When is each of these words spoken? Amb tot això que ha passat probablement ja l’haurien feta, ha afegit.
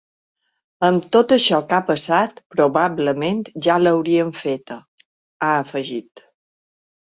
Amb 0.87 1.03
tot 1.15 1.35
això 1.37 1.59
que 1.73 1.77
ha 1.81 1.89
passat 1.89 2.41
probablement 2.57 3.45
ja 3.69 3.77
l’haurien 3.85 4.35
feta, 4.41 4.81
ha 5.49 5.55
afegit. 5.63 6.29